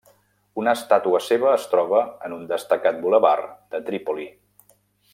Una 0.61 0.71
estàtua 0.79 1.19
seva 1.25 1.51
es 1.57 1.67
troba 1.75 2.01
en 2.29 2.35
un 2.39 2.49
destacat 2.55 2.99
bulevard 3.07 3.49
de 3.77 3.83
Trípoli. 3.91 4.31